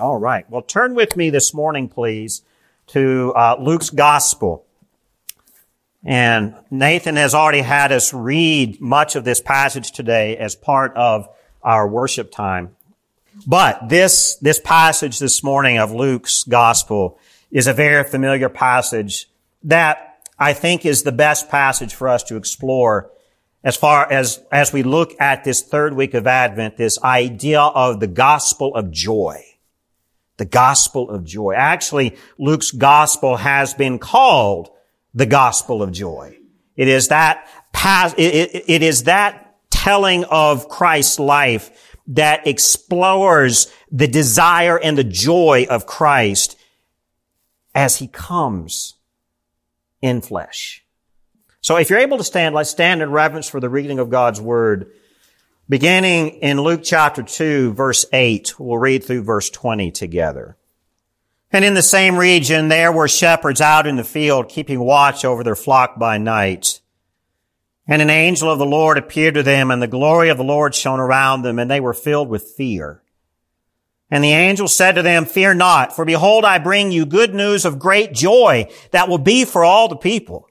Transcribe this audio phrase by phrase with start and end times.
[0.00, 0.48] All right.
[0.50, 2.42] Well, turn with me this morning, please,
[2.88, 4.66] to uh, Luke's Gospel.
[6.04, 11.28] And Nathan has already had us read much of this passage today as part of
[11.62, 12.74] our worship time.
[13.46, 17.18] But this, this passage this morning of Luke's Gospel
[17.52, 19.30] is a very familiar passage
[19.62, 23.12] that I think is the best passage for us to explore
[23.62, 28.00] as far as, as we look at this third week of Advent, this idea of
[28.00, 29.42] the gospel of joy.
[30.36, 31.54] The gospel of joy.
[31.54, 34.70] Actually, Luke's gospel has been called
[35.14, 36.38] the gospel of joy.
[36.76, 44.08] It is that past, it, it is that telling of Christ's life that explores the
[44.08, 46.56] desire and the joy of Christ
[47.74, 48.94] as he comes
[50.02, 50.84] in flesh.
[51.60, 54.40] So if you're able to stand, let's stand in reverence for the reading of God's
[54.40, 54.92] word.
[55.66, 60.58] Beginning in Luke chapter 2, verse 8, we'll read through verse 20 together.
[61.50, 65.42] And in the same region, there were shepherds out in the field, keeping watch over
[65.42, 66.82] their flock by night.
[67.86, 70.74] And an angel of the Lord appeared to them, and the glory of the Lord
[70.74, 73.02] shone around them, and they were filled with fear.
[74.10, 77.64] And the angel said to them, Fear not, for behold, I bring you good news
[77.64, 80.50] of great joy that will be for all the people.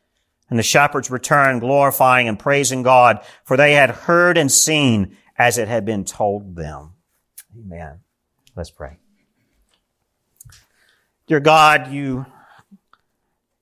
[0.51, 5.57] And the shepherds returned, glorifying and praising God, for they had heard and seen as
[5.57, 6.91] it had been told them.
[7.57, 8.01] Amen.
[8.53, 8.97] Let's pray.
[11.25, 12.25] Dear God, you,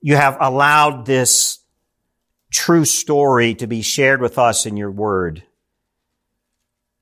[0.00, 1.60] you have allowed this
[2.50, 5.44] true story to be shared with us in your word.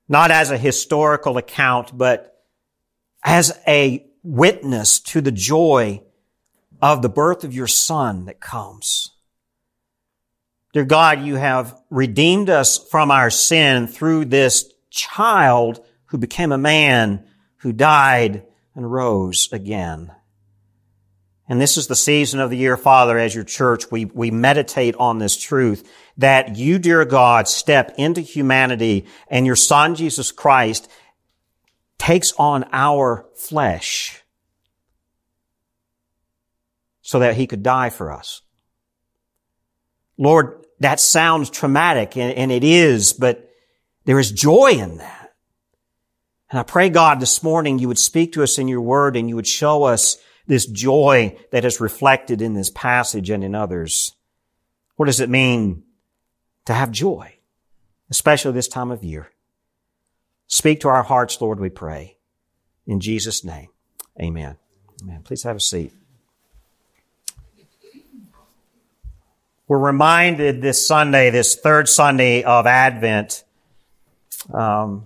[0.07, 2.43] Not as a historical account, but
[3.23, 6.03] as a witness to the joy
[6.79, 9.15] of the birth of your son that comes.
[10.71, 16.57] Dear God, you have redeemed us from our sin through this child who became a
[16.57, 17.25] man,
[17.57, 20.11] who died and rose again.
[21.47, 24.95] And this is the season of the year, Father, as your church, we, we meditate
[24.97, 30.87] on this truth that you, dear God, step into humanity and your son, Jesus Christ,
[31.97, 34.23] takes on our flesh
[37.01, 38.43] so that he could die for us.
[40.19, 43.49] Lord, that sounds traumatic and, and it is, but
[44.05, 45.33] there is joy in that.
[46.49, 49.29] And I pray God this morning you would speak to us in your word and
[49.29, 54.15] you would show us this joy that is reflected in this passage and in others.
[54.95, 55.83] What does it mean
[56.65, 57.35] to have joy,
[58.09, 59.29] especially this time of year?
[60.47, 62.17] Speak to our hearts, Lord, we pray.
[62.87, 63.67] In Jesus' name,
[64.19, 64.57] amen.
[65.03, 65.21] Amen.
[65.23, 65.93] Please have a seat.
[69.69, 73.43] We're reminded this Sunday, this third Sunday of Advent,
[74.51, 75.05] um,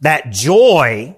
[0.00, 1.16] that joy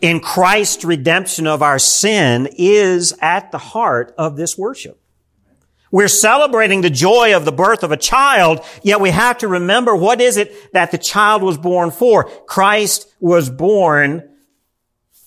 [0.00, 5.00] in Christ's redemption of our sin is at the heart of this worship.
[5.90, 9.96] We're celebrating the joy of the birth of a child, yet we have to remember
[9.96, 12.30] what is it that the child was born for?
[12.46, 14.30] Christ was born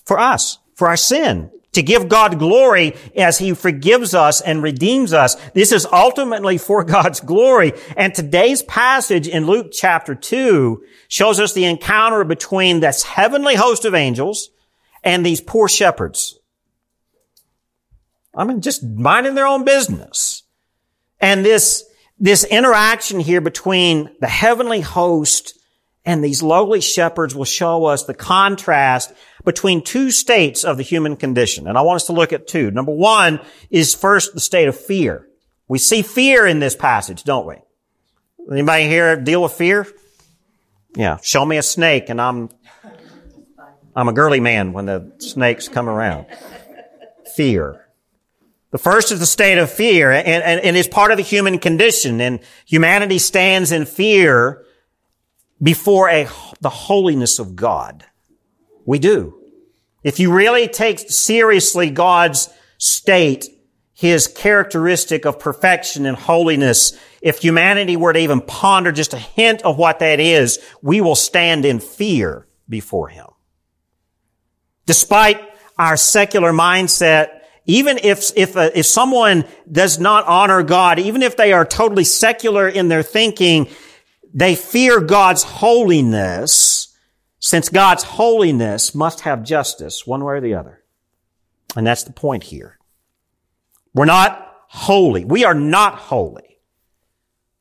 [0.06, 5.12] for us, for our sin to give God glory as He forgives us and redeems
[5.12, 5.36] us.
[5.54, 7.72] This is ultimately for God's glory.
[7.96, 13.84] And today's passage in Luke chapter 2 shows us the encounter between this heavenly host
[13.84, 14.50] of angels
[15.04, 16.38] and these poor shepherds.
[18.34, 20.42] I mean, just minding their own business.
[21.20, 21.84] And this,
[22.18, 25.58] this interaction here between the heavenly host
[26.06, 29.12] and these lowly shepherds will show us the contrast
[29.46, 31.68] between two states of the human condition.
[31.68, 32.70] And I want us to look at two.
[32.72, 33.40] Number one
[33.70, 35.26] is first the state of fear.
[35.68, 37.54] We see fear in this passage, don't we?
[38.50, 39.86] Anybody here deal with fear?
[40.96, 41.18] Yeah.
[41.22, 42.50] Show me a snake and I'm,
[43.94, 46.26] I'm a girly man when the snakes come around.
[47.36, 47.86] Fear.
[48.72, 51.58] The first is the state of fear, and, and, and is part of the human
[51.58, 54.64] condition, and humanity stands in fear
[55.62, 56.28] before a,
[56.60, 58.04] the holiness of God.
[58.84, 59.35] We do.
[60.06, 62.48] If you really take seriously God's
[62.78, 63.46] state,
[63.92, 69.62] His characteristic of perfection and holiness, if humanity were to even ponder just a hint
[69.62, 73.26] of what that is, we will stand in fear before Him.
[74.86, 75.40] Despite
[75.76, 81.36] our secular mindset, even if, if, uh, if someone does not honor God, even if
[81.36, 83.66] they are totally secular in their thinking,
[84.32, 86.85] they fear God's holiness,
[87.38, 90.82] since God's holiness must have justice one way or the other.
[91.76, 92.78] And that's the point here.
[93.94, 95.24] We're not holy.
[95.24, 96.58] We are not holy.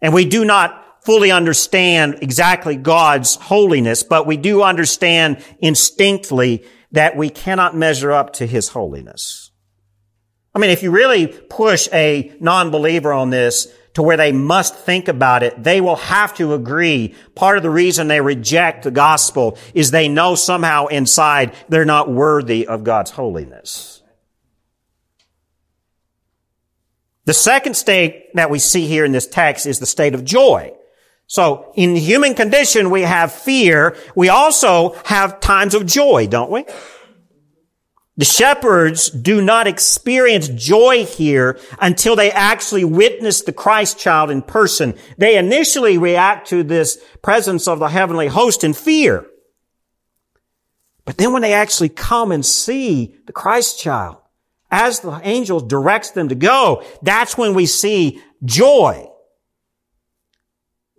[0.01, 7.15] And we do not fully understand exactly God's holiness, but we do understand instinctively that
[7.15, 9.51] we cannot measure up to His holiness.
[10.55, 15.09] I mean, if you really push a non-believer on this to where they must think
[15.09, 17.13] about it, they will have to agree.
[17.35, 22.09] Part of the reason they reject the gospel is they know somehow inside they're not
[22.09, 24.01] worthy of God's holiness.
[27.25, 30.73] The second state that we see here in this text is the state of joy.
[31.27, 33.97] So in the human condition, we have fear.
[34.15, 36.65] We also have times of joy, don't we?
[38.17, 44.41] The shepherds do not experience joy here until they actually witness the Christ child in
[44.41, 44.95] person.
[45.17, 49.25] They initially react to this presence of the heavenly host in fear.
[51.03, 54.17] But then when they actually come and see the Christ child,
[54.71, 59.07] as the angel directs them to go, that's when we see joy.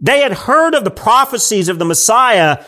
[0.00, 2.62] They had heard of the prophecies of the Messiah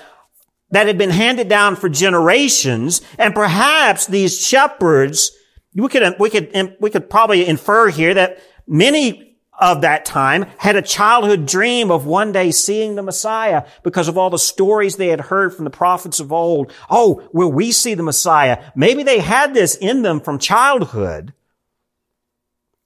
[0.71, 5.33] that had been handed down for generations, and perhaps these shepherds,
[5.75, 10.77] we could, we could, we could probably infer here that many of that time had
[10.77, 15.09] a childhood dream of one day seeing the Messiah because of all the stories they
[15.09, 16.73] had heard from the prophets of old.
[16.89, 18.63] Oh, will we see the Messiah?
[18.77, 21.35] Maybe they had this in them from childhood.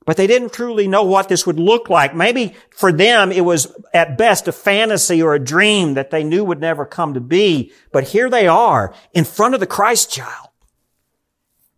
[0.04, 2.14] But they didn't truly know what this would look like.
[2.14, 6.44] Maybe for them it was at best a fantasy or a dream that they knew
[6.44, 7.72] would never come to be.
[7.93, 10.49] But here they are in front of the Christ child.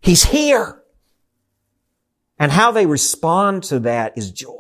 [0.01, 0.83] He's here.
[2.39, 4.59] And how they respond to that is joy.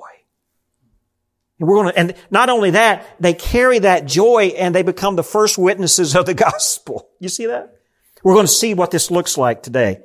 [1.58, 5.16] And we're going to, and not only that, they carry that joy and they become
[5.16, 7.08] the first witnesses of the gospel.
[7.18, 7.76] You see that?
[8.22, 10.00] We're going to see what this looks like today.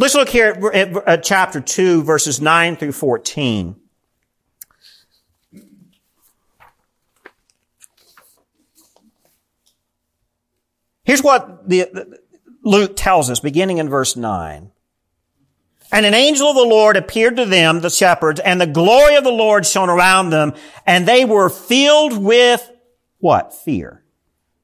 [0.00, 3.76] Let's look here at, at chapter 2, verses 9 through 14.
[11.04, 12.18] Here's what the,
[12.64, 14.70] Luke tells us, beginning in verse 9.
[15.92, 19.24] And an angel of the Lord appeared to them, the shepherds, and the glory of
[19.24, 20.54] the Lord shone around them,
[20.86, 22.72] and they were filled with
[23.18, 23.52] what?
[23.52, 24.02] Fear.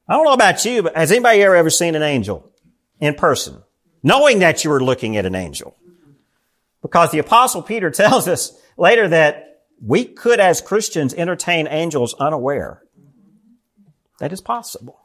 [0.09, 2.51] I don't know about you, but has anybody ever ever seen an angel
[2.99, 3.61] in person?
[4.03, 5.75] Knowing that you were looking at an angel.
[6.81, 12.83] Because the apostle Peter tells us later that we could as Christians entertain angels unaware.
[14.19, 14.99] That is possible.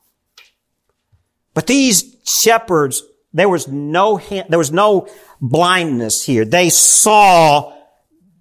[1.55, 3.03] But these shepherds,
[3.33, 5.09] there was no, there was no
[5.41, 6.47] blindness here.
[6.47, 7.77] They saw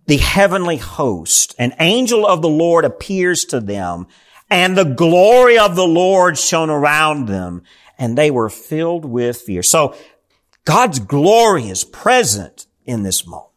[0.08, 1.56] the heavenly host.
[1.58, 4.08] An angel of the Lord appears to them
[4.50, 7.64] and the glory of the Lord shone around them
[7.98, 9.64] and they were filled with fear.
[9.64, 9.96] So
[10.66, 13.48] God's glory is present in this moment.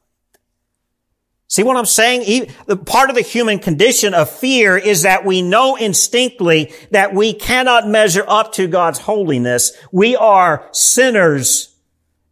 [1.46, 2.50] See what I'm saying?
[2.86, 7.86] Part of the human condition of fear is that we know instinctively that we cannot
[7.86, 9.72] measure up to God's holiness.
[9.92, 11.76] We are sinners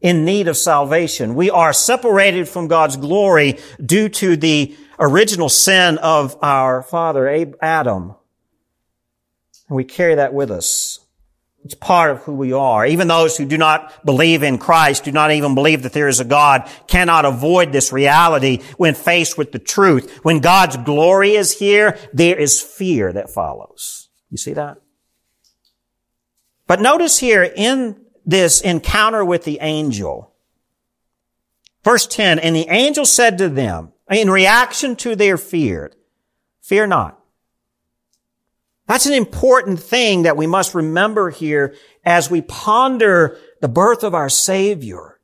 [0.01, 1.37] in need of salvation.
[1.37, 7.29] We are separated from God's glory due to the original sin of our father,
[7.61, 8.17] Adam.
[9.69, 10.99] And we carry that with us.
[11.65, 12.85] It's part of who we are.
[12.85, 16.19] Even those who do not believe in Christ, do not even believe that there is
[16.19, 20.19] a God, cannot avoid this reality when faced with the truth.
[20.25, 24.09] When God's glory is here, there is fear that follows.
[24.29, 24.79] You see that?
[26.67, 30.33] But notice here in this encounter with the angel,
[31.85, 35.93] verse 10, and the angel said to them, in reaction to their fear,
[36.61, 37.22] fear not.
[38.93, 44.15] That's an important thing that we must remember here as we ponder the birth of
[44.15, 45.19] our Savior.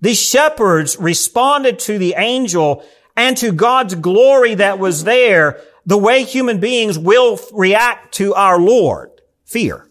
[0.00, 2.84] The shepherds responded to the angel
[3.16, 8.60] and to God's glory that was there the way human beings will react to our
[8.60, 9.20] Lord.
[9.44, 9.90] Fear.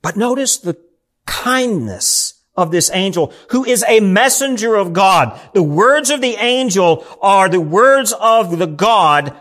[0.00, 0.78] But notice the
[1.26, 5.40] kindness of this angel who is a messenger of God.
[5.54, 9.36] The words of the angel are the words of the God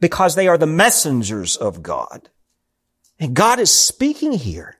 [0.00, 2.28] because they are the messengers of God.
[3.18, 4.78] And God is speaking here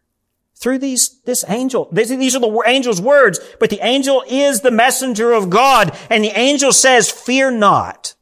[0.55, 1.89] through these, this angel.
[1.93, 5.97] These are the angel's words, but the angel is the messenger of God.
[6.11, 8.15] And the angel says, fear not.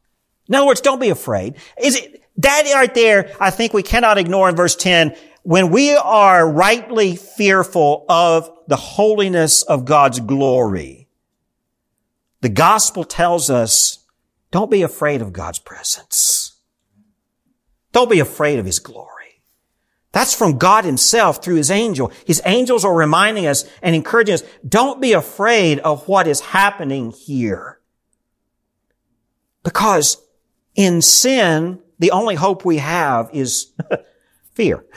[0.49, 1.57] In other words, don't be afraid.
[1.81, 5.17] Is it, that right there, I think we cannot ignore in verse 10.
[5.43, 11.09] When we are rightly fearful of the holiness of God's glory,
[12.41, 13.99] the gospel tells us,
[14.51, 16.54] don't be afraid of God's presence.
[17.95, 19.15] Don't be afraid of His glory.
[20.15, 22.13] That's from God himself through his angel.
[22.25, 27.11] His angels are reminding us and encouraging us, don't be afraid of what is happening
[27.11, 27.81] here.
[29.65, 30.25] Because
[30.77, 33.73] in sin, the only hope we have is
[34.55, 34.85] fear.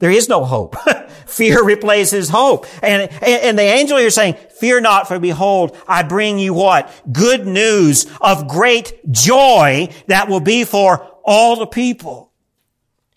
[0.00, 0.76] There is no hope.
[1.26, 2.66] fear replaces hope.
[2.84, 6.88] And, and the angel here saying, fear not, for behold, I bring you what?
[7.10, 12.32] Good news of great joy that will be for all the people.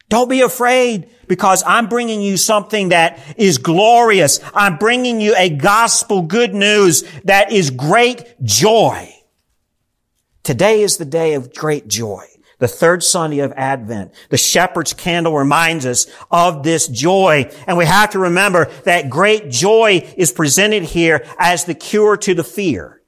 [0.09, 4.41] Don't be afraid because I'm bringing you something that is glorious.
[4.53, 9.15] I'm bringing you a gospel good news that is great joy.
[10.43, 12.25] Today is the day of great joy.
[12.59, 14.13] The third Sunday of Advent.
[14.29, 17.49] The shepherd's candle reminds us of this joy.
[17.65, 22.33] And we have to remember that great joy is presented here as the cure to
[22.33, 23.01] the fear.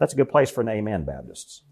[0.00, 1.62] That's a good place for an amen, Baptists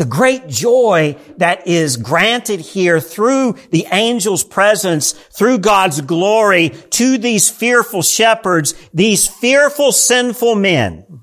[0.00, 7.18] the great joy that is granted here through the angel's presence, through God's glory to
[7.18, 11.20] these fearful shepherds, these fearful sinful men.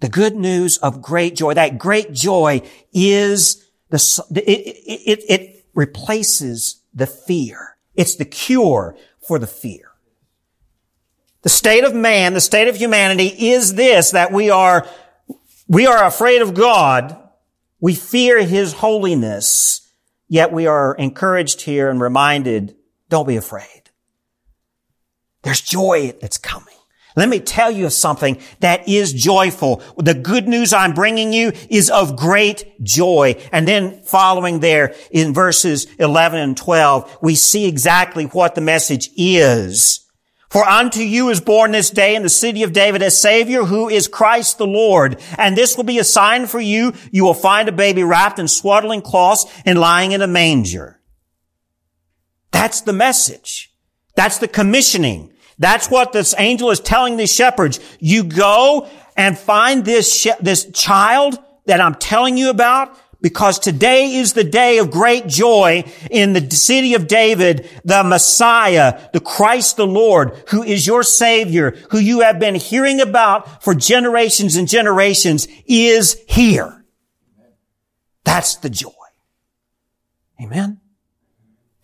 [0.00, 6.82] The good news of great joy, that great joy is the, it, it, it replaces
[6.92, 7.76] the fear.
[7.94, 9.92] It's the cure for the fear.
[11.42, 14.88] The state of man, the state of humanity is this, that we are
[15.68, 17.18] we are afraid of God.
[17.80, 19.80] We fear His holiness.
[20.28, 22.76] Yet we are encouraged here and reminded,
[23.08, 23.90] don't be afraid.
[25.42, 26.74] There's joy that's coming.
[27.16, 29.82] Let me tell you something that is joyful.
[29.96, 33.40] The good news I'm bringing you is of great joy.
[33.52, 39.10] And then following there in verses 11 and 12, we see exactly what the message
[39.16, 40.03] is.
[40.54, 43.88] For unto you is born this day in the city of David a Savior who
[43.88, 45.20] is Christ the Lord.
[45.36, 46.92] And this will be a sign for you.
[47.10, 51.00] You will find a baby wrapped in swaddling cloths and lying in a manger.
[52.52, 53.74] That's the message.
[54.14, 55.32] That's the commissioning.
[55.58, 57.80] That's what this angel is telling these shepherds.
[57.98, 64.34] You go and find this, this child that I'm telling you about because today is
[64.34, 69.86] the day of great joy in the city of David, the Messiah, the Christ the
[69.86, 75.48] Lord, who is your Savior, who you have been hearing about for generations and generations,
[75.64, 76.84] is here.
[78.24, 78.90] That's the joy.
[80.38, 80.82] Amen.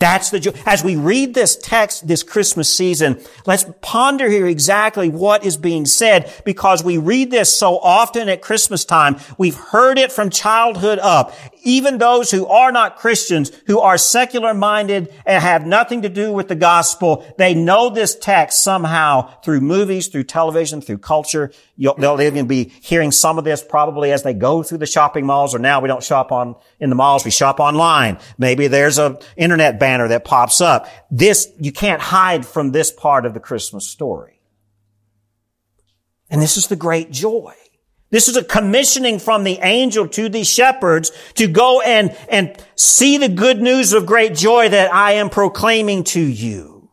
[0.00, 0.52] That's the joy.
[0.64, 5.84] As we read this text this Christmas season, let's ponder here exactly what is being
[5.84, 9.18] said because we read this so often at Christmas time.
[9.36, 11.34] We've heard it from childhood up.
[11.62, 16.32] Even those who are not Christians, who are secular minded and have nothing to do
[16.32, 21.52] with the gospel, they know this text somehow through movies, through television, through culture.
[21.76, 25.26] You'll, they'll even be hearing some of this probably as they go through the shopping
[25.26, 28.18] malls or now we don't shop on, in the malls, we shop online.
[28.38, 30.88] Maybe there's a internet banner that pops up.
[31.10, 34.40] This, you can't hide from this part of the Christmas story.
[36.30, 37.54] And this is the great joy.
[38.10, 43.18] This is a commissioning from the angel to these shepherds to go and, and see
[43.18, 46.90] the good news of great joy that I am proclaiming to you.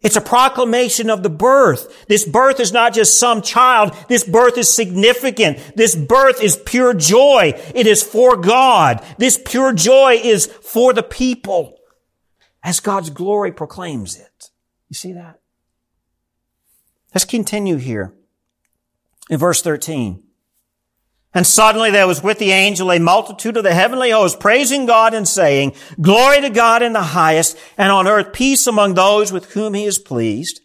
[0.00, 2.06] It's a proclamation of the birth.
[2.08, 3.94] This birth is not just some child.
[4.08, 5.76] This birth is significant.
[5.76, 7.52] This birth is pure joy.
[7.74, 9.04] It is for God.
[9.18, 11.78] This pure joy is for the people
[12.64, 14.50] as God's glory proclaims it.
[14.88, 15.38] You see that?
[17.14, 18.14] Let's continue here
[19.30, 20.22] in verse 13.
[21.34, 25.14] And suddenly there was with the angel a multitude of the heavenly hosts praising God
[25.14, 29.52] and saying, Glory to God in the highest, and on earth peace among those with
[29.52, 30.60] whom he is pleased.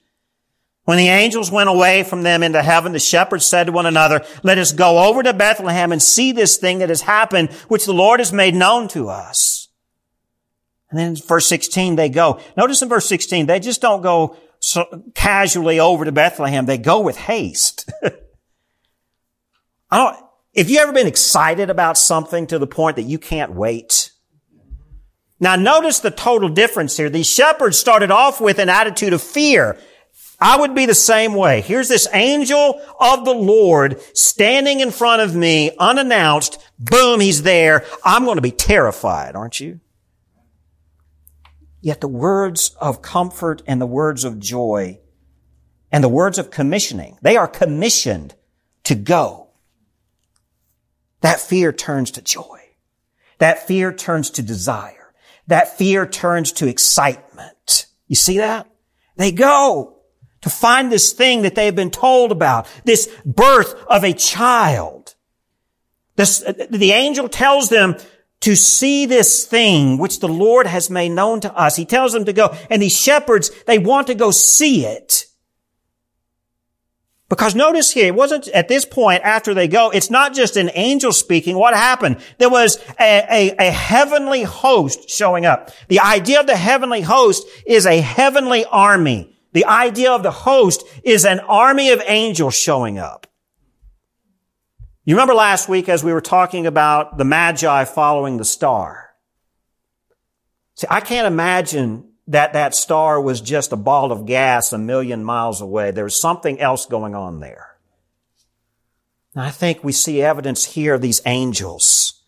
[0.83, 4.25] When the angels went away from them into heaven, the shepherds said to one another,
[4.43, 7.93] Let us go over to Bethlehem and see this thing that has happened, which the
[7.93, 9.67] Lord has made known to us.
[10.89, 12.39] And then in verse 16 they go.
[12.55, 16.65] Notice in verse 16, they just don't go so casually over to Bethlehem.
[16.65, 17.89] They go with haste.
[19.89, 23.53] I don't, if you ever been excited about something to the point that you can't
[23.53, 24.11] wait,
[25.39, 27.09] Now notice the total difference here.
[27.09, 29.77] These shepherds started off with an attitude of fear.
[30.39, 31.61] I would be the same way.
[31.61, 36.59] Here's this angel of the Lord standing in front of me unannounced.
[36.79, 37.85] Boom, he's there.
[38.03, 39.79] I'm going to be terrified, aren't you?
[41.81, 44.99] Yet the words of comfort and the words of joy
[45.91, 48.35] and the words of commissioning, they are commissioned
[48.83, 49.46] to go.
[51.21, 52.61] That fear turns to joy.
[53.39, 55.13] That fear turns to desire.
[55.47, 57.87] That fear turns to excitement.
[58.07, 58.67] You see that?
[59.15, 59.97] They go
[60.41, 65.15] to find this thing that they have been told about, this birth of a child.
[66.15, 67.95] This, the angel tells them
[68.41, 71.75] to see this thing which the Lord has made known to us.
[71.75, 75.25] He tells them to go, and these shepherds, they want to go see it.
[77.29, 80.71] Because notice here, it wasn't at this point after they go, it's not just an
[80.73, 81.57] angel speaking.
[81.57, 82.17] What happened?
[82.37, 85.71] There was a, a, a, heavenly host showing up.
[85.89, 89.37] The idea of the heavenly host is a heavenly army.
[89.51, 93.27] The idea of the host is an army of angels showing up.
[95.03, 99.09] You remember last week as we were talking about the Magi following the star?
[100.75, 105.23] See, I can't imagine that that star was just a ball of gas a million
[105.23, 105.91] miles away.
[105.91, 107.77] There's something else going on there.
[109.33, 112.23] And I think we see evidence here of these angels.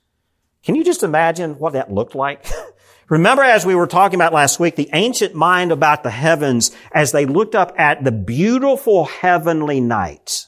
[0.64, 2.46] Can you just imagine what that looked like?
[3.10, 7.12] Remember as we were talking about last week, the ancient mind about the heavens as
[7.12, 10.46] they looked up at the beautiful heavenly night.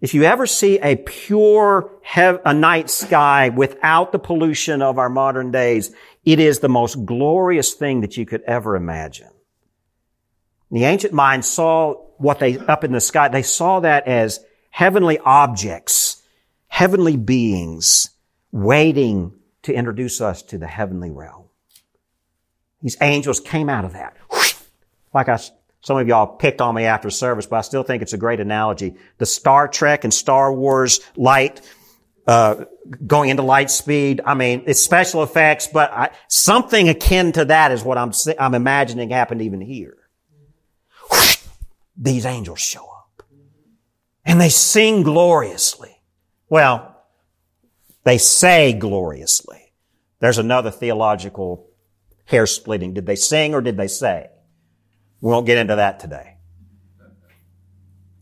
[0.00, 5.08] If you ever see a pure hev- a night sky without the pollution of our
[5.08, 9.30] modern days, it is the most glorious thing that you could ever imagine.
[10.70, 15.18] The ancient mind saw what they, up in the sky, they saw that as heavenly
[15.18, 16.22] objects,
[16.68, 18.10] heavenly beings
[18.50, 19.32] waiting
[19.62, 21.44] to introduce us to the heavenly realm.
[22.82, 24.16] These angels came out of that.
[25.14, 25.38] Like I,
[25.84, 28.40] some of y'all picked on me after service, but I still think it's a great
[28.40, 28.94] analogy.
[29.18, 31.60] The Star Trek and Star Wars light
[32.26, 32.64] uh,
[33.06, 34.22] going into light speed.
[34.24, 38.54] I mean, it's special effects, but I, something akin to that is what I'm I'm
[38.54, 39.98] imagining happened even here.
[41.98, 43.22] These angels show up,
[44.24, 46.00] and they sing gloriously.
[46.48, 46.96] Well,
[48.04, 49.74] they say gloriously.
[50.20, 51.68] There's another theological
[52.24, 52.94] hair splitting.
[52.94, 54.30] Did they sing or did they say?
[55.20, 56.36] We won't get into that today.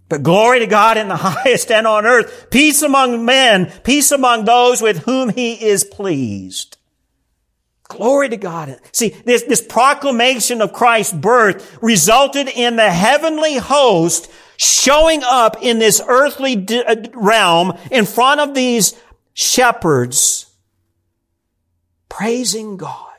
[0.08, 4.44] But glory to God in the highest and on earth, peace among men, peace among
[4.44, 6.76] those with whom he is pleased.
[7.84, 8.78] Glory to God.
[8.92, 15.78] See, this, this proclamation of Christ's birth resulted in the heavenly host showing up in
[15.78, 18.94] this earthly uh, realm in front of these
[19.34, 20.46] shepherds,
[22.08, 23.11] praising God.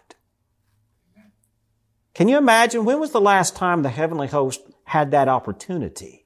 [2.14, 6.26] Can you imagine when was the last time the heavenly host had that opportunity?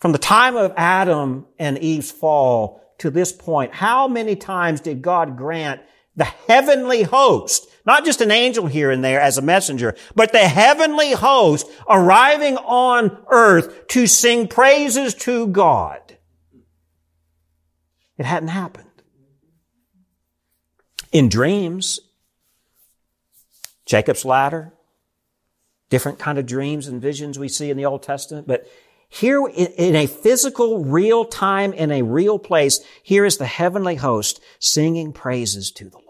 [0.00, 5.02] From the time of Adam and Eve's fall to this point, how many times did
[5.02, 5.80] God grant
[6.16, 10.38] the heavenly host, not just an angel here and there as a messenger, but the
[10.48, 16.00] heavenly host arriving on earth to sing praises to God?
[18.18, 18.86] It hadn't happened.
[21.12, 22.00] In dreams,
[23.86, 24.72] Jacob's ladder,
[25.88, 28.66] different kind of dreams and visions we see in the Old Testament, but
[29.08, 34.40] here in a physical, real time, in a real place, here is the heavenly host
[34.58, 36.06] singing praises to the Lord.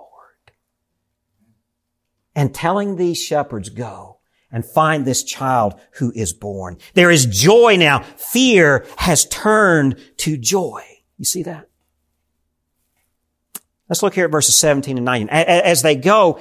[2.34, 4.18] And telling these shepherds, go
[4.50, 6.78] and find this child who is born.
[6.94, 8.00] There is joy now.
[8.00, 10.82] Fear has turned to joy.
[11.18, 11.68] You see that?
[13.88, 15.28] Let's look here at verses 17 and 19.
[15.28, 16.40] As they go,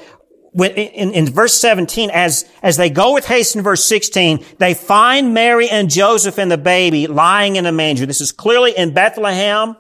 [0.55, 5.33] in, in, verse 17, as, as they go with haste in verse 16, they find
[5.33, 8.05] Mary and Joseph and the baby lying in a manger.
[8.05, 9.75] This is clearly in Bethlehem,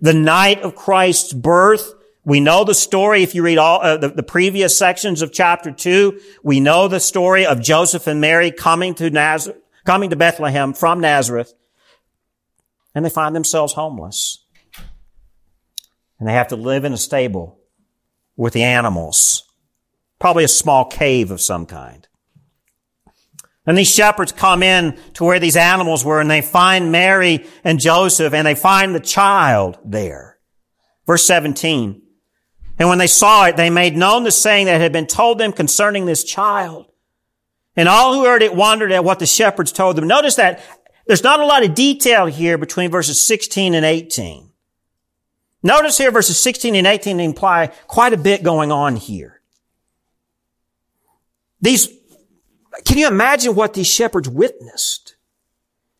[0.00, 1.92] the night of Christ's birth.
[2.24, 3.24] We know the story.
[3.24, 7.00] If you read all uh, the, the previous sections of chapter two, we know the
[7.00, 11.52] story of Joseph and Mary coming to Nazareth, coming to Bethlehem from Nazareth,
[12.94, 14.44] and they find themselves homeless,
[16.20, 17.58] and they have to live in a stable
[18.36, 19.49] with the animals.
[20.20, 22.06] Probably a small cave of some kind.
[23.66, 27.80] And these shepherds come in to where these animals were and they find Mary and
[27.80, 30.38] Joseph and they find the child there.
[31.06, 32.02] Verse 17.
[32.78, 35.52] And when they saw it, they made known the saying that had been told them
[35.52, 36.86] concerning this child.
[37.76, 40.06] And all who heard it wondered at what the shepherds told them.
[40.06, 40.62] Notice that
[41.06, 44.50] there's not a lot of detail here between verses 16 and 18.
[45.62, 49.39] Notice here verses 16 and 18 imply quite a bit going on here.
[51.60, 51.88] These,
[52.84, 55.16] can you imagine what these shepherds witnessed?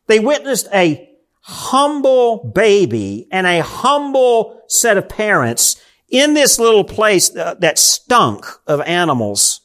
[0.07, 1.09] They witnessed a
[1.43, 8.47] humble baby and a humble set of parents in this little place uh, that stunk
[8.67, 9.61] of animals.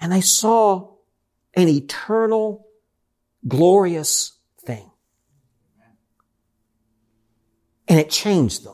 [0.00, 0.94] And they saw
[1.54, 2.66] an eternal,
[3.46, 4.32] glorious
[4.64, 4.90] thing.
[7.86, 8.73] And it changed them.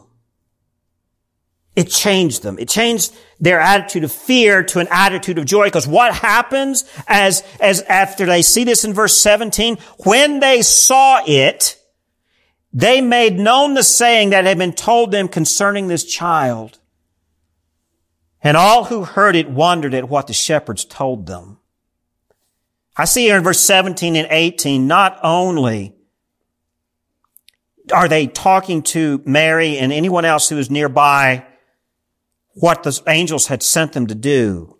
[1.77, 2.59] It changed them.
[2.59, 5.67] It changed their attitude of fear to an attitude of joy.
[5.67, 9.79] Because what happens as, as after they see this in verse 17?
[10.05, 11.81] When they saw it,
[12.73, 16.79] they made known the saying that had been told them concerning this child.
[18.43, 21.59] And all who heard it wondered at what the shepherds told them.
[22.97, 25.95] I see here in verse 17 and 18, not only
[27.93, 31.47] are they talking to Mary and anyone else who is nearby
[32.55, 34.77] what the angels had sent them to do,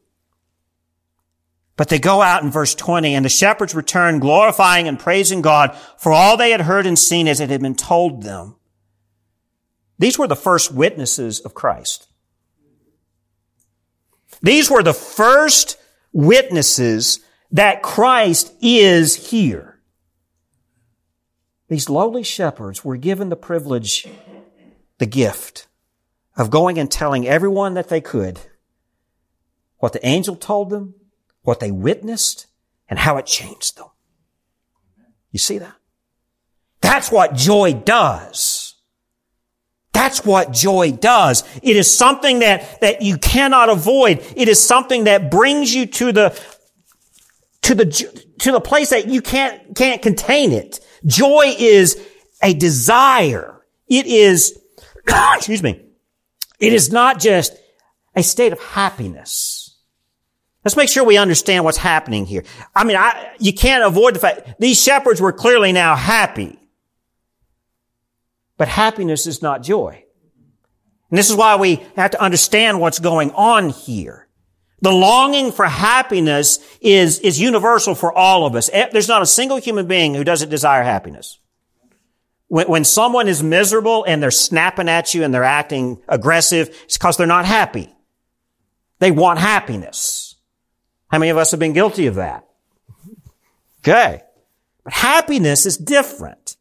[1.81, 5.75] but they go out in verse 20 and the shepherds return glorifying and praising God
[5.97, 8.57] for all they had heard and seen as it had been told them.
[9.99, 12.09] These were the first witnesses of Christ.
[14.43, 15.79] These were the first
[16.13, 19.81] witnesses that Christ is here.
[21.69, 24.07] These lowly shepherds were given the privilege,
[24.99, 25.67] the gift
[26.37, 28.41] of going and telling everyone that they could
[29.79, 30.95] what the angel told them
[31.43, 32.47] what they witnessed,
[32.89, 33.87] and how it changed them.
[35.31, 35.75] You see that?
[36.81, 38.75] That's what joy does.
[39.93, 41.45] That's what joy does.
[41.63, 44.25] It is something that, that you cannot avoid.
[44.37, 46.41] It is something that brings you to the,
[47.63, 47.87] to the,
[48.41, 50.81] to the place that you can't, can't contain it.
[51.07, 52.01] Joy is
[52.43, 53.61] a desire.
[53.89, 54.59] It is,
[55.35, 55.90] excuse me,
[56.61, 57.57] it is not just
[58.15, 59.79] a state of happiness.
[60.65, 62.45] Let's make sure we understand what's happening here.
[62.75, 66.59] I mean, I, you can't avoid the fact these shepherds were clearly now happy.
[68.59, 70.05] But happiness is not joy.
[71.11, 74.29] And this is why we have to understand what's going on here.
[74.83, 78.71] The longing for happiness is, is universal for all of us.
[78.73, 81.40] Eh, there's not a single human being who doesn't desire happiness.
[82.51, 86.99] When, when someone is miserable and they're snapping at you and they're acting aggressive, it's
[86.99, 87.95] because they're not happy.
[88.99, 90.35] They want happiness.
[91.07, 92.45] How many of us have been guilty of that?
[93.79, 94.23] Okay.
[94.83, 96.57] But happiness is different.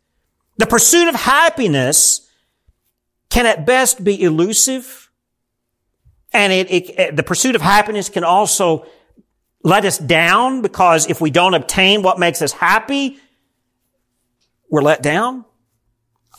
[0.58, 2.30] The pursuit of happiness
[3.32, 5.10] can at best be elusive.
[6.32, 8.86] And it, it, the pursuit of happiness can also
[9.64, 13.18] let us down because if we don't obtain what makes us happy,
[14.70, 15.46] we're let down.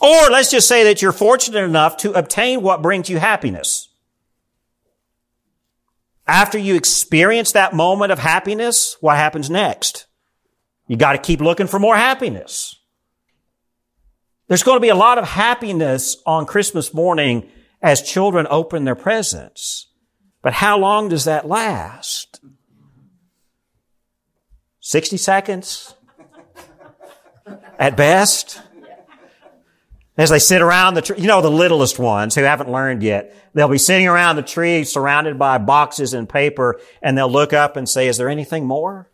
[0.01, 3.89] Or let's just say that you're fortunate enough to obtain what brings you happiness.
[6.27, 10.07] After you experience that moment of happiness, what happens next?
[10.87, 12.75] You got to keep looking for more happiness.
[14.47, 17.49] There's going to be a lot of happiness on Christmas morning
[17.81, 19.87] as children open their presents.
[20.41, 22.41] But how long does that last?
[24.79, 25.93] 60 seconds?
[27.77, 28.61] At best?
[30.17, 33.33] As they sit around the tree, you know, the littlest ones who haven't learned yet,
[33.53, 37.77] they'll be sitting around the tree surrounded by boxes and paper and they'll look up
[37.77, 39.09] and say, is there anything more?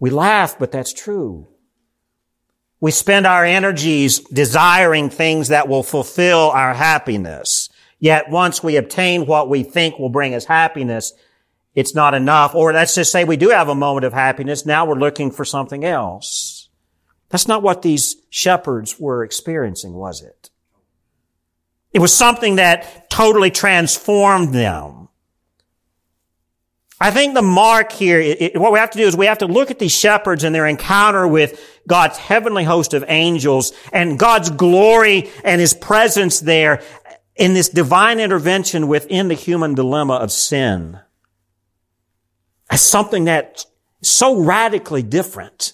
[0.00, 1.48] We laugh, but that's true.
[2.80, 7.68] We spend our energies desiring things that will fulfill our happiness.
[8.00, 11.12] Yet once we obtain what we think will bring us happiness,
[11.76, 12.56] it's not enough.
[12.56, 14.66] Or let's just say we do have a moment of happiness.
[14.66, 16.51] Now we're looking for something else.
[17.32, 20.50] That's not what these shepherds were experiencing, was it?
[21.94, 25.08] It was something that totally transformed them.
[27.00, 29.46] I think the mark here, it, what we have to do is we have to
[29.46, 34.50] look at these shepherds and their encounter with God's heavenly host of angels and God's
[34.50, 36.82] glory and His presence there
[37.34, 41.00] in this divine intervention within the human dilemma of sin
[42.68, 43.66] as something that's
[44.02, 45.72] so radically different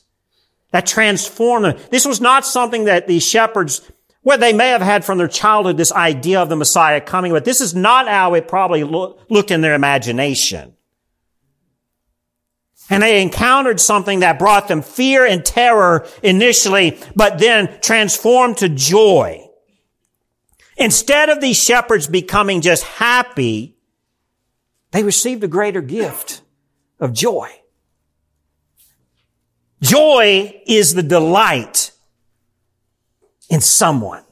[0.70, 1.78] that transformed them.
[1.90, 3.90] This was not something that these shepherds,
[4.22, 7.44] well, they may have had from their childhood this idea of the Messiah coming, but
[7.44, 10.74] this is not how it probably looked in their imagination.
[12.90, 18.68] And they encountered something that brought them fear and terror initially, but then transformed to
[18.68, 19.44] joy.
[20.78, 23.76] Instead of these shepherds becoming just happy,
[24.92, 26.40] they received a greater gift
[26.98, 27.57] of joy.
[29.88, 31.92] Joy is the delight
[33.48, 34.22] in someone.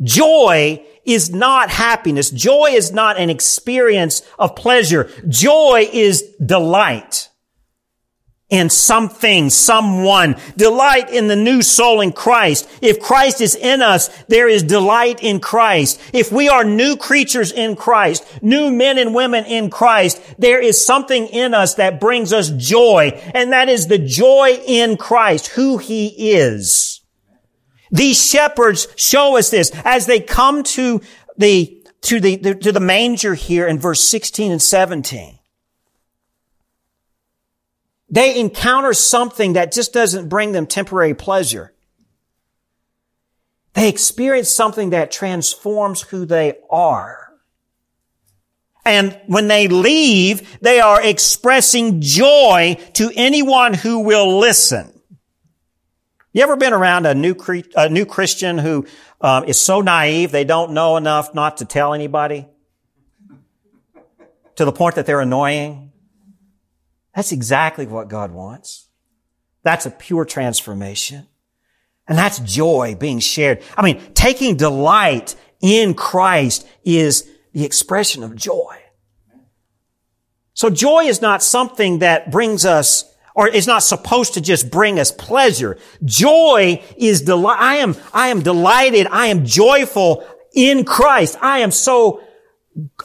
[0.00, 2.30] Joy is not happiness.
[2.30, 5.10] Joy is not an experience of pleasure.
[5.28, 7.28] Joy is delight
[8.50, 10.36] in something, someone.
[10.56, 12.68] Delight in the new soul in Christ.
[12.82, 16.00] If Christ is in us, there is delight in Christ.
[16.12, 20.84] If we are new creatures in Christ, new men and women in Christ, there is
[20.84, 25.78] something in us that brings us joy, and that is the joy in Christ, who
[25.78, 27.00] He is.
[27.90, 31.00] These shepherds show us this as they come to
[31.36, 35.38] the to the, the to the manger here in verse 16 and 17.
[38.08, 41.72] They encounter something that just doesn't bring them temporary pleasure.
[43.72, 47.32] They experience something that transforms who they are.
[48.86, 54.90] And when they leave, they are expressing joy to anyone who will listen.
[56.32, 57.34] You ever been around a new,
[57.76, 58.86] a new Christian who
[59.20, 62.46] um, is so naive they don't know enough not to tell anybody?
[64.56, 65.83] To the point that they're annoying?
[67.14, 68.88] That's exactly what God wants.
[69.62, 71.26] That's a pure transformation.
[72.06, 73.62] And that's joy being shared.
[73.76, 78.76] I mean, taking delight in Christ is the expression of joy.
[80.52, 85.00] So joy is not something that brings us or is not supposed to just bring
[85.00, 85.78] us pleasure.
[86.04, 87.58] Joy is delight.
[87.58, 89.06] I am, I am delighted.
[89.10, 90.24] I am joyful
[90.54, 91.36] in Christ.
[91.40, 92.22] I am so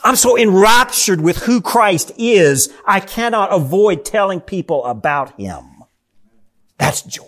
[0.03, 5.65] I'm so enraptured with who Christ is, I cannot avoid telling people about Him.
[6.77, 7.25] That's joy.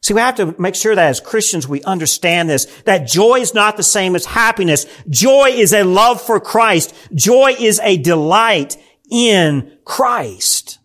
[0.00, 3.54] See, we have to make sure that as Christians we understand this, that joy is
[3.54, 4.84] not the same as happiness.
[5.08, 6.94] Joy is a love for Christ.
[7.14, 8.76] Joy is a delight
[9.10, 10.78] in Christ.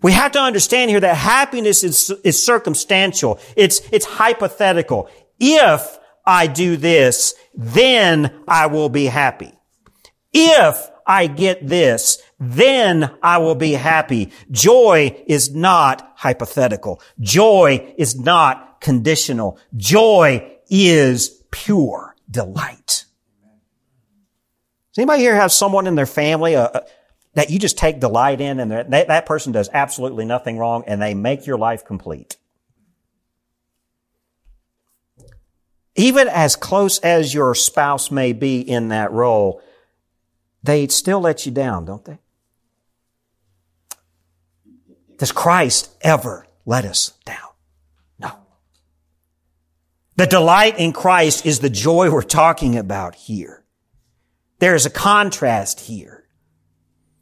[0.00, 3.38] We have to understand here that happiness is, is circumstantial.
[3.56, 5.10] It's, it's hypothetical.
[5.38, 9.52] If I do this, then I will be happy.
[10.32, 14.30] If I get this, then I will be happy.
[14.50, 17.02] Joy is not hypothetical.
[17.18, 19.58] Joy is not conditional.
[19.76, 23.06] Joy is pure delight.
[24.92, 26.80] Does anybody here have someone in their family uh, uh
[27.34, 31.00] that you just take delight in and that, that person does absolutely nothing wrong and
[31.00, 32.36] they make your life complete?
[35.98, 39.60] Even as close as your spouse may be in that role,
[40.62, 42.20] they still let you down, don't they?
[45.16, 47.48] Does Christ ever let us down?
[48.20, 48.30] No.
[50.14, 53.64] The delight in Christ is the joy we're talking about here.
[54.60, 56.24] There is a contrast here.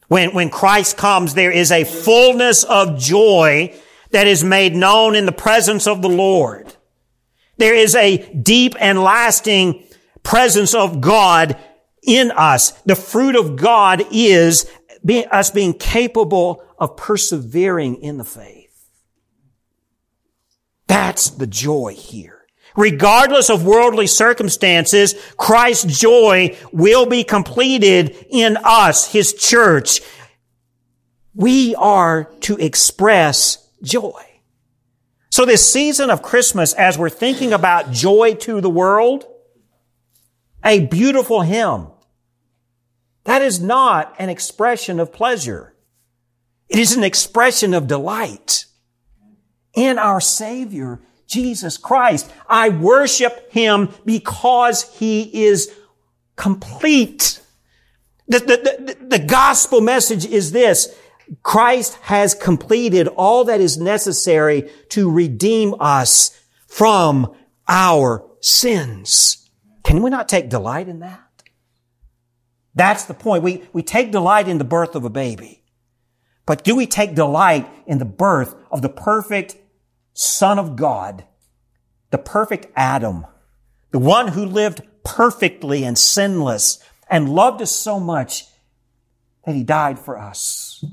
[0.09, 3.75] When, when Christ comes, there is a fullness of joy
[4.11, 6.76] that is made known in the presence of the Lord.
[7.59, 9.85] There is a deep and lasting
[10.23, 11.59] presence of God
[12.03, 12.73] in us.
[12.83, 14.71] The fruit of God is
[15.05, 18.89] being, us being capable of persevering in the faith.
[20.87, 22.47] That's the joy here.
[22.77, 30.03] Regardless of worldly circumstances, Christ's joy will be completed in us, His church.
[31.35, 34.26] We are to express joy.
[35.37, 39.27] So this season of Christmas, as we're thinking about joy to the world,
[40.65, 41.89] a beautiful hymn.
[43.25, 45.75] That is not an expression of pleasure.
[46.71, 48.65] It is an expression of delight
[49.75, 52.33] in our Savior, Jesus Christ.
[52.49, 55.71] I worship Him because He is
[56.37, 57.43] complete.
[58.27, 60.99] The, the, the, the gospel message is this.
[61.43, 67.35] Christ has completed all that is necessary to redeem us from
[67.69, 69.49] our sins.
[69.83, 71.21] Can we not take delight in that?
[72.75, 73.43] That's the point.
[73.43, 75.65] We, we take delight in the birth of a baby.
[76.45, 79.57] But do we take delight in the birth of the perfect
[80.13, 81.25] Son of God,
[82.11, 83.27] the perfect Adam,
[83.91, 88.47] the one who lived perfectly and sinless and loved us so much
[89.45, 90.85] that he died for us?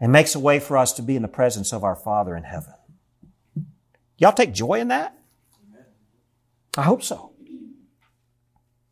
[0.00, 2.44] And makes a way for us to be in the presence of our Father in
[2.44, 2.72] heaven.
[4.16, 5.16] Y'all take joy in that?
[6.76, 7.32] I hope so.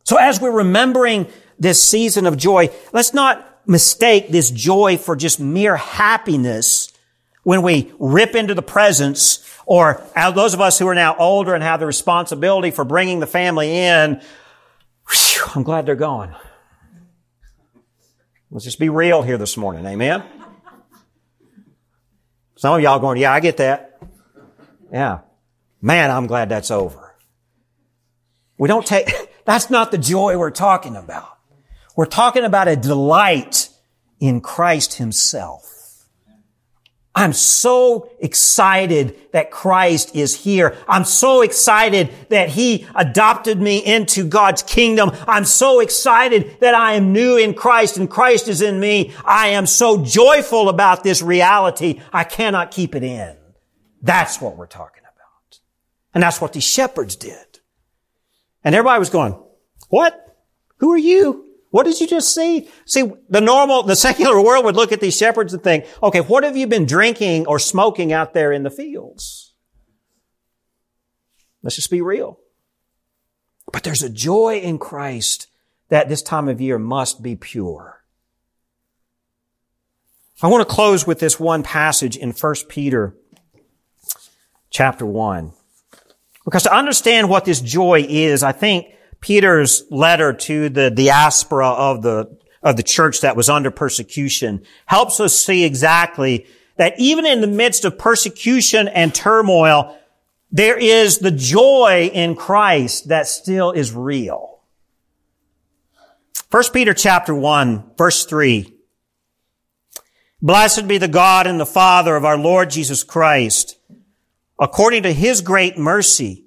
[0.03, 1.27] So as we're remembering
[1.59, 6.91] this season of joy, let's not mistake this joy for just mere happiness
[7.43, 10.01] when we rip into the presents or
[10.33, 13.77] those of us who are now older and have the responsibility for bringing the family
[13.77, 14.21] in.
[15.09, 16.35] Whew, I'm glad they're gone.
[18.49, 19.85] Let's just be real here this morning.
[19.85, 20.23] Amen.
[22.57, 23.99] Some of y'all going, yeah, I get that.
[24.91, 25.19] Yeah.
[25.81, 27.15] Man, I'm glad that's over.
[28.57, 29.09] We don't take,
[29.45, 31.37] that's not the joy we're talking about.
[31.95, 33.69] We're talking about a delight
[34.19, 35.76] in Christ himself.
[37.17, 40.77] I'm so excited that Christ is here.
[40.87, 45.09] I'm so excited that He adopted me into God's kingdom.
[45.27, 49.15] I'm so excited that I am new in Christ and Christ is in me.
[49.25, 52.01] I am so joyful about this reality.
[52.13, 53.35] I cannot keep it in.
[54.03, 55.59] That's what we're talking about.
[56.13, 57.61] And that's what these shepherds did.
[58.63, 59.35] And everybody was going,
[59.89, 60.37] what?
[60.77, 61.46] Who are you?
[61.77, 62.67] What did you just see?
[62.87, 66.43] See, the normal, the secular world would look at these shepherds and think, okay, what
[66.43, 69.53] have you been drinking or smoking out there in the fields?
[71.61, 72.39] Let's just be real.
[73.71, 75.49] But there's a joy in Christ
[75.89, 78.03] that this time of year must be pure.
[80.41, 83.15] I want to close with this one passage in 1 Peter
[84.71, 85.53] chapter 1.
[86.43, 88.87] Because to understand what this joy is, I think
[89.21, 95.19] Peter's letter to the diaspora of the, of the church that was under persecution helps
[95.19, 96.45] us see exactly
[96.77, 99.97] that even in the midst of persecution and turmoil,
[100.51, 104.59] there is the joy in Christ that still is real.
[106.49, 108.73] 1 Peter chapter 1, verse 3.
[110.41, 113.77] Blessed be the God and the Father of our Lord Jesus Christ.
[114.59, 116.46] According to his great mercy,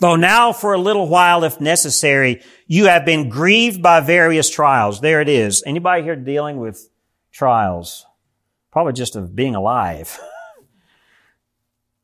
[0.00, 5.00] though now for a little while, if necessary, you have been grieved by various trials.
[5.00, 5.62] There it is.
[5.64, 6.88] Anybody here dealing with
[7.30, 8.06] trials?
[8.72, 10.18] Probably just of being alive.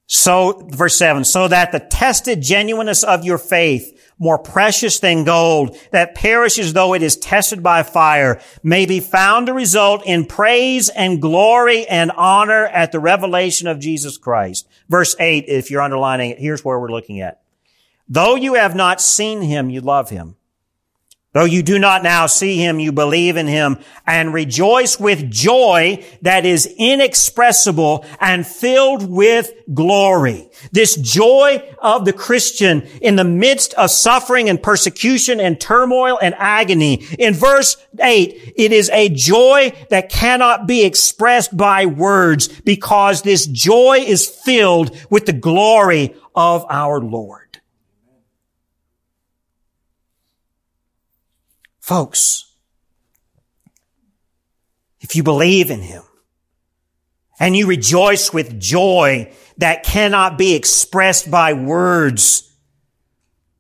[0.09, 5.77] So, verse 7, so that the tested genuineness of your faith, more precious than gold,
[5.91, 10.89] that perishes though it is tested by fire, may be found to result in praise
[10.91, 14.69] and glory and honor at the revelation of Jesus Christ.
[14.89, 17.43] Verse 8, if you're underlining it, here's where we're looking at.
[18.09, 20.37] Though you have not seen him, you love him.
[21.37, 26.03] Though you do not now see him, you believe in him and rejoice with joy
[26.23, 30.49] that is inexpressible and filled with glory.
[30.73, 36.35] This joy of the Christian in the midst of suffering and persecution and turmoil and
[36.38, 37.05] agony.
[37.19, 43.45] In verse 8, it is a joy that cannot be expressed by words because this
[43.45, 47.46] joy is filled with the glory of our Lord.
[51.87, 52.53] Folks,
[54.99, 56.03] if you believe in Him
[57.38, 62.53] and you rejoice with joy that cannot be expressed by words,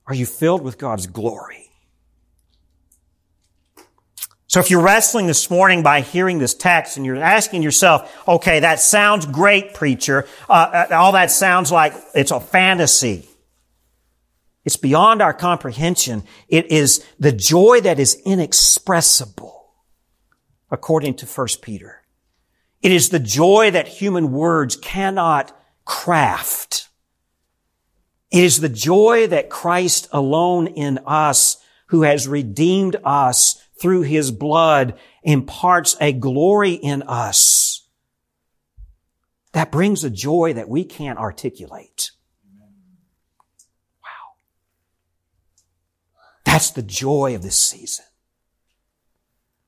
[0.08, 1.70] are you filled with God's glory?
[4.48, 8.58] So if you're wrestling this morning by hearing this text and you're asking yourself, okay,
[8.58, 10.26] that sounds great, preacher.
[10.50, 13.28] Uh, uh all that sounds like it's a fantasy.
[14.66, 16.24] It's beyond our comprehension.
[16.48, 19.72] It is the joy that is inexpressible,
[20.70, 22.02] according to 1 Peter.
[22.82, 26.88] It is the joy that human words cannot craft.
[28.30, 34.32] It is the joy that Christ alone in us, who has redeemed us through his
[34.32, 37.86] blood, imparts a glory in us
[39.52, 42.10] that brings a joy that we can't articulate.
[46.56, 48.06] That's the joy of this season.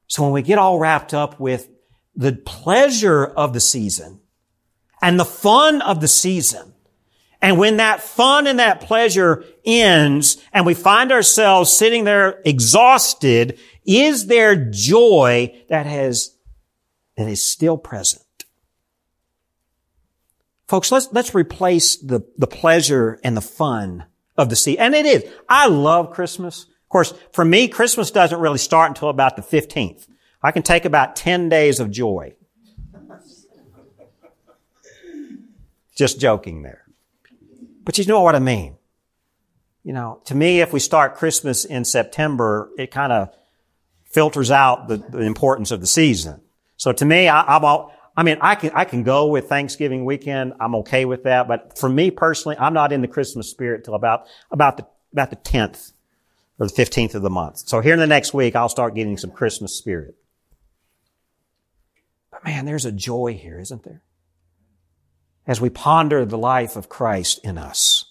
[0.06, 1.68] So when we get all wrapped up with
[2.16, 4.20] the pleasure of the season
[5.02, 6.72] and the fun of the season,
[7.42, 13.58] and when that fun and that pleasure ends and we find ourselves sitting there exhausted,
[13.84, 16.38] is there joy that has,
[17.18, 18.24] that is still present?
[20.66, 24.06] Folks, let's, let's replace the, the pleasure and the fun
[24.38, 24.80] of the season.
[24.82, 25.30] And it is.
[25.50, 26.64] I love Christmas.
[26.88, 30.08] Of course, for me, Christmas doesn't really start until about the 15th.
[30.42, 32.34] I can take about 10 days of joy.
[35.94, 36.86] Just joking there.
[37.84, 38.78] But you know what I mean.
[39.84, 43.34] You know, to me, if we start Christmas in September, it kind of
[44.06, 46.40] filters out the, the, importance of the season.
[46.78, 50.06] So to me, I, I'm all, I mean, I can, I can go with Thanksgiving
[50.06, 50.54] weekend.
[50.58, 51.48] I'm okay with that.
[51.48, 55.28] But for me personally, I'm not in the Christmas spirit till about, about the, about
[55.28, 55.92] the 10th
[56.58, 57.58] or the 15th of the month.
[57.68, 60.16] So here in the next week, I'll start getting some Christmas spirit.
[62.30, 64.02] But man, there's a joy here, isn't there?
[65.46, 68.04] As we ponder the life of Christ in us,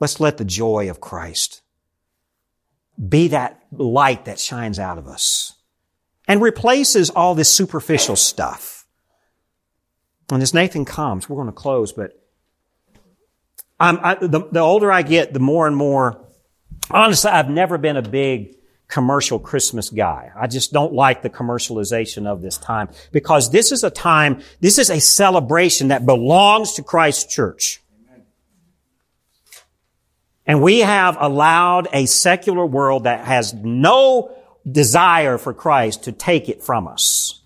[0.00, 1.62] let's let the joy of Christ
[3.08, 5.54] be that light that shines out of us
[6.28, 8.86] and replaces all this superficial stuff.
[10.30, 12.12] And as Nathan comes, we're going to close, but
[13.80, 16.23] I, the, the older I get, the more and more,
[16.90, 18.56] honestly, I've never been a big
[18.88, 20.30] commercial Christmas guy.
[20.36, 24.78] I just don't like the commercialization of this time because this is a time, this
[24.78, 27.82] is a celebration that belongs to Christ's church.
[30.46, 34.36] And we have allowed a secular world that has no
[34.70, 37.40] desire for Christ to take it from us.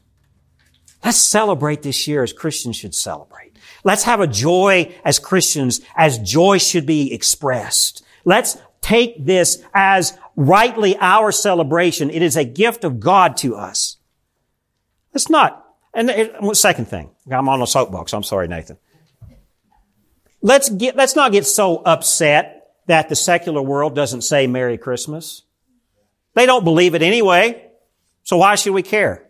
[1.05, 3.57] Let's celebrate this year as Christians should celebrate.
[3.85, 8.05] Let's have a joy as Christians as joy should be expressed.
[8.25, 12.11] Let's take this as rightly our celebration.
[12.11, 13.97] It is a gift of God to us.
[15.15, 15.65] It's not.
[15.95, 18.13] And it, second thing, I'm on a soapbox.
[18.13, 18.79] I'm sorry, Nathan.
[20.41, 25.43] Let's get, let's not get so upset that the secular world doesn't say Merry Christmas.
[26.35, 27.65] They don't believe it anyway.
[28.23, 29.27] So why should we care?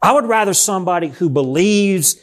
[0.00, 2.16] I would rather somebody who believes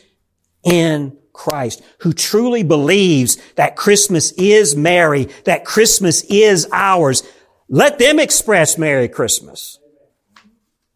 [0.63, 7.23] in Christ, who truly believes that Christmas is merry, that Christmas is ours.
[7.69, 9.79] Let them express Merry Christmas.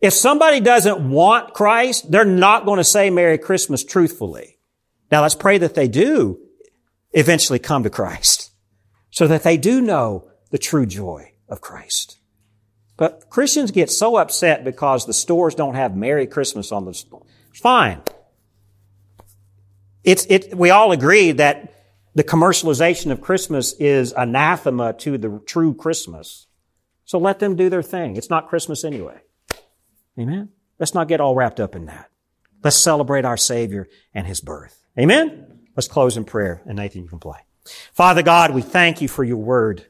[0.01, 4.57] If somebody doesn't want Christ, they're not going to say Merry Christmas truthfully.
[5.11, 6.39] Now let's pray that they do
[7.11, 8.51] eventually come to Christ
[9.09, 12.17] so that they do know the true joy of Christ.
[12.97, 17.25] But Christians get so upset because the stores don't have Merry Christmas on the store.
[17.53, 18.01] Fine.
[20.09, 21.75] It's, it, we all agree that
[22.15, 26.47] the commercialization of Christmas is anathema to the true Christmas.
[27.05, 28.15] So let them do their thing.
[28.17, 29.19] It's not Christmas anyway.
[30.17, 30.49] Amen?
[30.79, 32.09] Let's not get all wrapped up in that.
[32.63, 34.83] Let's celebrate our Savior and His birth.
[34.97, 35.59] Amen?
[35.75, 37.37] Let's close in prayer, and Nathan, you can play.
[37.93, 39.85] Father God, we thank you for your word.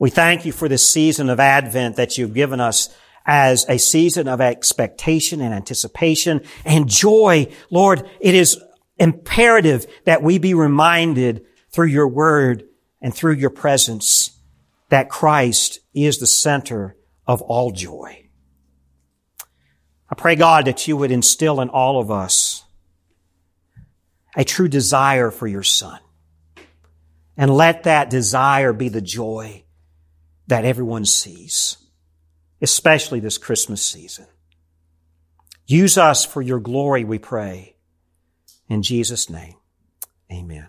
[0.00, 2.92] We thank you for this season of Advent that you've given us
[3.28, 7.46] as a season of expectation and anticipation and joy.
[7.70, 8.58] Lord, it is
[8.96, 12.64] imperative that we be reminded through your word
[13.02, 14.30] and through your presence
[14.88, 18.30] that Christ is the center of all joy.
[20.10, 22.64] I pray God that you would instill in all of us
[24.34, 26.00] a true desire for your son.
[27.36, 29.64] And let that desire be the joy
[30.46, 31.76] that everyone sees
[32.60, 34.26] especially this Christmas season.
[35.66, 37.76] Use us for your glory, we pray.
[38.68, 39.56] In Jesus' name,
[40.32, 40.68] amen.